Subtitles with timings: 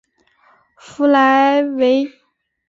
[0.77, 2.11] 弗莱维。